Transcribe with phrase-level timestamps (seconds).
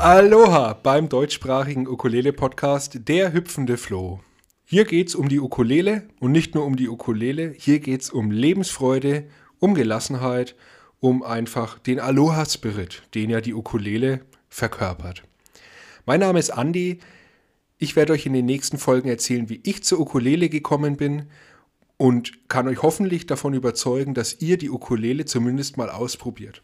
[0.00, 4.20] Aloha beim deutschsprachigen Ukulele-Podcast Der hüpfende Floh.
[4.64, 9.24] Hier geht's um die Ukulele und nicht nur um die Ukulele, hier geht's um Lebensfreude,
[9.58, 10.54] um Gelassenheit,
[11.00, 15.24] um einfach den Aloha-Spirit, den ja die Ukulele verkörpert.
[16.06, 17.00] Mein Name ist Andi.
[17.78, 21.24] Ich werde euch in den nächsten Folgen erzählen, wie ich zur Ukulele gekommen bin
[21.96, 26.62] und kann euch hoffentlich davon überzeugen, dass ihr die Ukulele zumindest mal ausprobiert.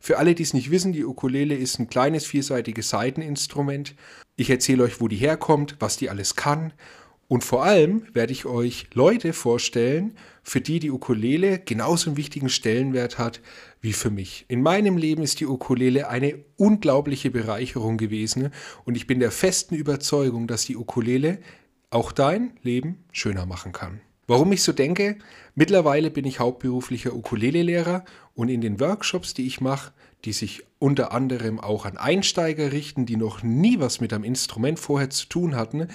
[0.00, 3.94] Für alle, die es nicht wissen, die Ukulele ist ein kleines vierseitiges Saiteninstrument.
[4.36, 6.72] Ich erzähle euch, wo die herkommt, was die alles kann.
[7.28, 12.48] Und vor allem werde ich euch Leute vorstellen, für die die Ukulele genauso einen wichtigen
[12.48, 13.42] Stellenwert hat
[13.82, 14.46] wie für mich.
[14.48, 18.50] In meinem Leben ist die Ukulele eine unglaubliche Bereicherung gewesen
[18.86, 21.38] und ich bin der festen Überzeugung, dass die Ukulele
[21.90, 24.00] auch dein Leben schöner machen kann.
[24.28, 25.16] Warum ich so denke?
[25.54, 28.04] Mittlerweile bin ich hauptberuflicher Ukulele-Lehrer
[28.34, 29.92] und in den Workshops, die ich mache,
[30.26, 34.78] die sich unter anderem auch an Einsteiger richten, die noch nie was mit einem Instrument
[34.78, 35.88] vorher zu tun hatten,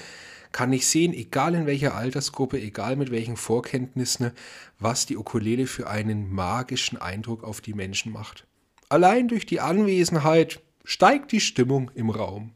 [0.52, 4.32] kann ich sehen, egal in welcher Altersgruppe, egal mit welchen Vorkenntnissen,
[4.80, 8.48] was die Ukulele für einen magischen Eindruck auf die Menschen macht.
[8.90, 12.54] Allein durch die Anwesenheit steigt die Stimmung im Raum.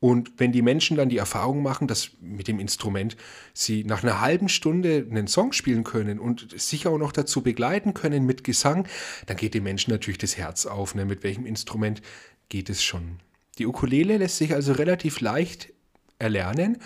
[0.00, 3.16] Und wenn die Menschen dann die Erfahrung machen, dass mit dem Instrument
[3.52, 7.92] sie nach einer halben Stunde einen Song spielen können und sich auch noch dazu begleiten
[7.92, 8.88] können mit Gesang,
[9.26, 10.94] dann geht den Menschen natürlich das Herz auf.
[10.94, 11.04] Ne?
[11.04, 12.00] Mit welchem Instrument
[12.48, 13.18] geht es schon?
[13.58, 15.70] Die Ukulele lässt sich also relativ leicht
[16.18, 16.78] erlernen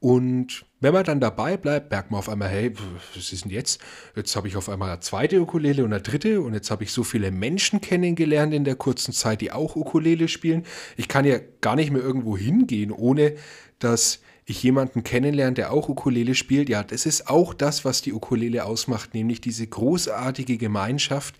[0.00, 2.72] und wenn man dann dabei bleibt, merkt man auf einmal, hey,
[3.14, 3.82] was ist denn jetzt?
[4.16, 6.92] Jetzt habe ich auf einmal eine zweite Ukulele und eine dritte und jetzt habe ich
[6.92, 10.64] so viele Menschen kennengelernt in der kurzen Zeit, die auch Ukulele spielen.
[10.96, 13.34] Ich kann ja gar nicht mehr irgendwo hingehen, ohne
[13.78, 14.20] dass
[14.50, 18.64] ich jemanden kennenlerne, der auch Ukulele spielt, ja, das ist auch das, was die Ukulele
[18.64, 21.36] ausmacht, nämlich diese großartige Gemeinschaft,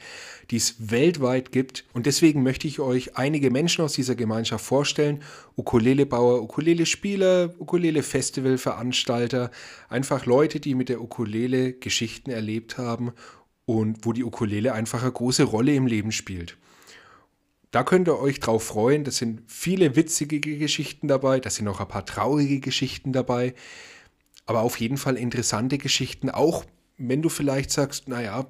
[0.50, 1.84] die es weltweit gibt.
[1.92, 5.22] Und deswegen möchte ich euch einige Menschen aus dieser Gemeinschaft vorstellen.
[5.56, 9.50] Ukulelebauer, Ukulele-Spieler, Ukulele-Festival-Veranstalter,
[9.88, 13.12] einfach Leute, die mit der Ukulele Geschichten erlebt haben
[13.64, 16.56] und wo die Ukulele einfach eine große Rolle im Leben spielt.
[17.70, 19.04] Da könnt ihr euch drauf freuen.
[19.04, 23.54] Das sind viele witzige Geschichten dabei, da sind auch ein paar traurige Geschichten dabei,
[24.46, 26.30] aber auf jeden Fall interessante Geschichten.
[26.30, 26.64] Auch
[26.98, 28.46] wenn du vielleicht sagst, naja,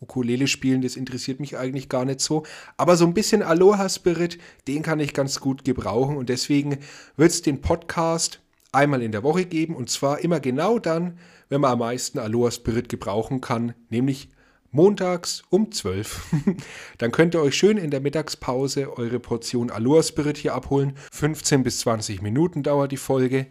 [0.00, 2.44] Ukulele spielen, das interessiert mich eigentlich gar nicht so.
[2.76, 6.16] Aber so ein bisschen Aloha-Spirit, den kann ich ganz gut gebrauchen.
[6.16, 6.78] Und deswegen
[7.16, 8.40] wird es den Podcast
[8.72, 9.76] einmal in der Woche geben.
[9.76, 11.18] Und zwar immer genau dann,
[11.48, 14.28] wenn man am meisten Aloha-Spirit gebrauchen kann, nämlich
[14.72, 16.34] montags um 12.
[16.98, 20.94] Dann könnt ihr euch schön in der Mittagspause eure Portion Aloha Spirit hier abholen.
[21.12, 23.46] 15 bis 20 Minuten dauert die Folge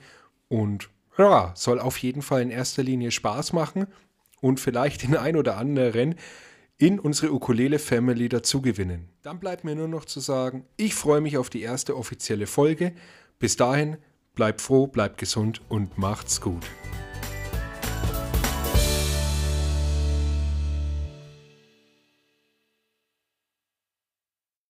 [0.50, 3.88] und ja, soll auf jeden Fall in erster Linie Spaß machen
[4.42, 6.16] und vielleicht den ein oder anderen
[6.78, 9.08] in unsere Ukulele Family dazu gewinnen.
[9.22, 12.94] Dann bleibt mir nur noch zu sagen, ich freue mich auf die erste offizielle Folge.
[13.38, 13.98] Bis dahin,
[14.34, 16.66] bleibt froh, bleibt gesund und macht's gut.